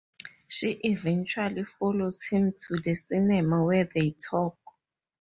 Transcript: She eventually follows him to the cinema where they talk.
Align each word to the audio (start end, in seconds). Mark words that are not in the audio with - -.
She 0.47 0.71
eventually 0.83 1.63
follows 1.63 2.23
him 2.23 2.53
to 2.53 2.77
the 2.79 2.95
cinema 2.95 3.63
where 3.63 3.83
they 3.85 4.09
talk. 4.19 4.57